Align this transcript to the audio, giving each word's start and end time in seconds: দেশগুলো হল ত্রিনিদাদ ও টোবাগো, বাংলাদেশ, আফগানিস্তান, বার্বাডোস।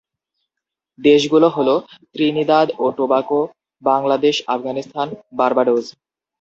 দেশগুলো 0.99 1.47
হল 1.49 1.69
ত্রিনিদাদ 2.13 2.67
ও 2.77 2.95
টোবাগো, 2.97 3.41
বাংলাদেশ, 3.83 4.35
আফগানিস্তান, 4.47 5.07
বার্বাডোস। 5.37 5.85